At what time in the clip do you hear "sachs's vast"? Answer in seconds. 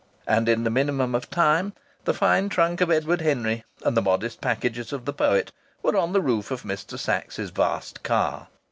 6.97-8.01